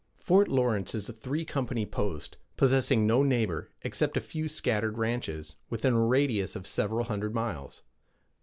Fort 0.17 0.47
Lawrence 0.47 0.95
is 0.95 1.07
a 1.09 1.13
three 1.13 1.45
company 1.45 1.85
post, 1.85 2.35
possessing 2.57 3.05
no 3.05 3.21
neighbor, 3.21 3.69
except 3.83 4.17
a 4.17 4.19
few 4.19 4.47
scattered 4.47 4.97
ranches, 4.97 5.53
within 5.69 5.93
a 5.93 6.01
radius 6.03 6.55
of 6.55 6.65
several 6.65 7.03
hundred 7.05 7.35
miles. 7.35 7.83